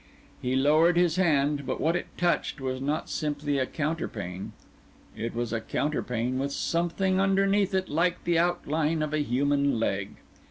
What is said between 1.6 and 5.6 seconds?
but what it touched was not simply a counterpane—it was